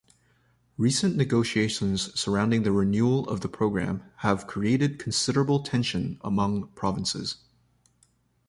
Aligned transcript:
Recent 0.79 1.15
negotiations 1.15 2.19
surrounding 2.19 2.63
the 2.63 2.71
renewal 2.71 3.29
of 3.29 3.41
the 3.41 3.47
program 3.47 4.01
have 4.25 4.47
created 4.47 4.97
considerable 4.97 5.61
tension 5.61 6.17
among 6.23 6.69
provinces. 6.69 7.35